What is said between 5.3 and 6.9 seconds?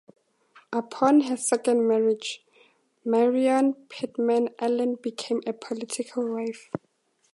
a political wife.